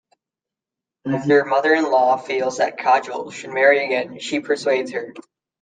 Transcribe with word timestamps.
As 1.05 1.27
her 1.27 1.45
mother-in-law 1.45 2.17
feels 2.17 2.57
that 2.57 2.79
Kajal 2.79 3.31
should 3.31 3.51
marry 3.51 3.85
again, 3.85 4.17
she 4.17 4.39
persuades 4.39 4.89
her. 4.93 5.13